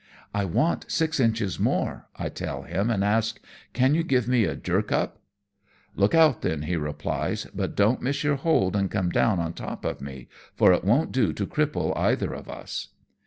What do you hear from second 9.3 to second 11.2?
on the top of me, for it won't